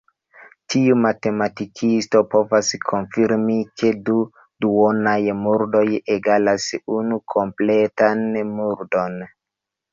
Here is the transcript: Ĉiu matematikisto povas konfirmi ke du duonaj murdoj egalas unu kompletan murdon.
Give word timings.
Ĉiu 0.73 0.93
matematikisto 1.01 2.21
povas 2.31 2.71
konfirmi 2.93 3.59
ke 3.83 3.93
du 4.09 4.17
duonaj 4.67 5.15
murdoj 5.45 5.85
egalas 6.17 6.69
unu 6.99 7.23
kompletan 7.37 8.29
murdon. 8.59 9.25